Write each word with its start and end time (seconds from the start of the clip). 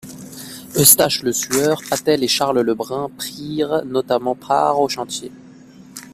Eustache 0.79 1.21
Le 1.21 1.31
Sueur, 1.31 1.79
Patel 1.87 2.23
et 2.23 2.27
Charles 2.27 2.61
Le 2.61 2.73
Brun 2.73 3.11
prirent 3.19 3.85
notamment 3.85 4.33
part 4.33 4.79
au 4.81 4.89
chantier. 4.89 5.31